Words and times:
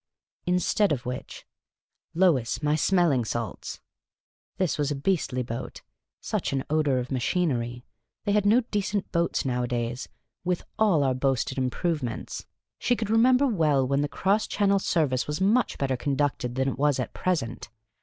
Instead 0.47 0.91
of 0.91 1.05
which 1.05 1.45
—"Lois, 2.15 2.63
my 2.63 2.73
smelling 2.73 3.23
salts!" 3.23 3.81
This 4.57 4.79
was 4.79 4.89
a 4.89 4.95
beastly 4.95 5.43
boat; 5.43 5.83
such 6.19 6.51
an 6.51 6.63
odour 6.71 6.97
of 6.97 7.11
machinery; 7.11 7.85
they 8.23 8.31
had 8.31 8.43
no 8.47 8.61
decent 8.61 9.11
boats 9.11 9.45
nowadays; 9.45 10.09
with 10.43 10.63
all 10.79 11.03
our 11.03 11.13
boasted 11.13 11.59
im 11.59 11.69
provements, 11.69 12.45
she 12.79 12.95
could 12.95 13.11
remember 13.11 13.45
well 13.45 13.87
when 13.87 14.01
the 14.01 14.07
cross 14.07 14.47
Channel 14.47 14.79
service 14.79 15.27
was 15.27 15.39
much 15.39 15.77
better 15.77 15.95
conducted 15.95 16.55
than 16.55 16.67
it 16.67 16.79
was 16.79 16.99
at 16.99 17.13
present. 17.13 17.69